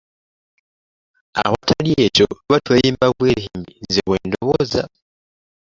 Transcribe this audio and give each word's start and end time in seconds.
Awatali 1.43 1.91
ekyo 2.05 2.25
tuba 2.35 2.57
twerimba 2.65 3.05
bwerimbi 3.17 3.73
nze 3.85 4.01
bwendowooza. 4.07 4.83